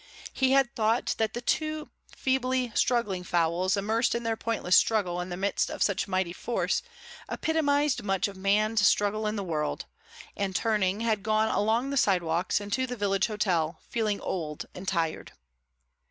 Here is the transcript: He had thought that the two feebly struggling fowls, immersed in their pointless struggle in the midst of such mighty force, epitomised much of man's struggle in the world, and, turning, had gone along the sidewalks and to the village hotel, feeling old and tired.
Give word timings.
He 0.33 0.53
had 0.53 0.73
thought 0.75 1.13
that 1.19 1.35
the 1.35 1.41
two 1.41 1.91
feebly 2.17 2.71
struggling 2.73 3.23
fowls, 3.23 3.77
immersed 3.77 4.15
in 4.15 4.23
their 4.23 4.35
pointless 4.35 4.75
struggle 4.75 5.21
in 5.21 5.29
the 5.29 5.37
midst 5.37 5.69
of 5.69 5.83
such 5.83 6.07
mighty 6.07 6.33
force, 6.33 6.81
epitomised 7.29 8.01
much 8.01 8.27
of 8.27 8.35
man's 8.35 8.83
struggle 8.87 9.27
in 9.27 9.35
the 9.35 9.43
world, 9.43 9.85
and, 10.35 10.55
turning, 10.55 11.01
had 11.01 11.21
gone 11.21 11.49
along 11.49 11.91
the 11.91 11.97
sidewalks 11.97 12.59
and 12.59 12.73
to 12.73 12.87
the 12.87 12.97
village 12.97 13.27
hotel, 13.27 13.79
feeling 13.89 14.19
old 14.21 14.65
and 14.73 14.87
tired. 14.87 15.33